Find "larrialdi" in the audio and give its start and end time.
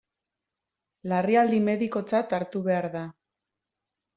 1.11-1.59